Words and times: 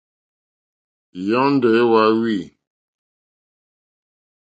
Yɔ́ndɔ̀ 1.27 1.71
é 1.81 1.83
wáwî. 1.91 2.37